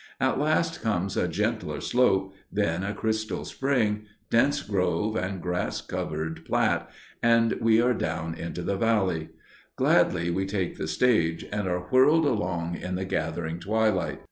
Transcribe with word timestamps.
At 0.19 0.39
last 0.39 0.81
comes 0.81 1.15
a 1.15 1.27
gentler 1.27 1.79
slope, 1.79 2.33
then 2.51 2.83
a 2.83 2.91
crystal 2.91 3.45
spring, 3.45 4.05
dense 4.31 4.63
grove 4.63 5.15
and 5.15 5.39
grass 5.39 5.79
covered 5.79 6.43
plat, 6.43 6.89
and 7.21 7.53
we 7.61 7.79
are 7.79 7.93
down 7.93 8.33
into 8.33 8.63
the 8.63 8.77
valley. 8.77 9.29
Gladly 9.75 10.31
we 10.31 10.47
take 10.47 10.75
the 10.79 10.87
stage, 10.87 11.45
and 11.51 11.67
are 11.67 11.87
whirled 11.91 12.25
along 12.25 12.77
in 12.77 12.95
the 12.95 13.05
gathering 13.05 13.59
twilight. 13.59 14.17